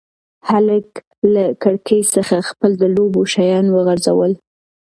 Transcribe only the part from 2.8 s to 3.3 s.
د لوبو